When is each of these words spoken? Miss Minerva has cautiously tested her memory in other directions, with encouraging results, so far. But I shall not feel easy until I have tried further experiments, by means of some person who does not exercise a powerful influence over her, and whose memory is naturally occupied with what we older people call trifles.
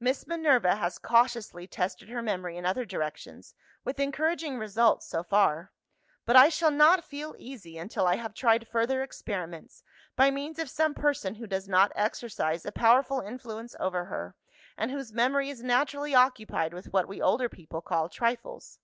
Miss 0.00 0.26
Minerva 0.26 0.74
has 0.74 0.98
cautiously 0.98 1.68
tested 1.68 2.08
her 2.08 2.20
memory 2.22 2.56
in 2.56 2.66
other 2.66 2.84
directions, 2.84 3.54
with 3.84 4.00
encouraging 4.00 4.58
results, 4.58 5.06
so 5.06 5.22
far. 5.22 5.70
But 6.26 6.34
I 6.34 6.48
shall 6.48 6.72
not 6.72 7.04
feel 7.04 7.36
easy 7.38 7.78
until 7.78 8.04
I 8.04 8.16
have 8.16 8.34
tried 8.34 8.66
further 8.66 9.00
experiments, 9.04 9.84
by 10.16 10.32
means 10.32 10.58
of 10.58 10.68
some 10.68 10.92
person 10.92 11.36
who 11.36 11.46
does 11.46 11.68
not 11.68 11.92
exercise 11.94 12.66
a 12.66 12.72
powerful 12.72 13.20
influence 13.20 13.76
over 13.78 14.06
her, 14.06 14.34
and 14.76 14.90
whose 14.90 15.12
memory 15.12 15.50
is 15.50 15.62
naturally 15.62 16.16
occupied 16.16 16.74
with 16.74 16.92
what 16.92 17.06
we 17.06 17.22
older 17.22 17.48
people 17.48 17.80
call 17.80 18.08
trifles. 18.08 18.80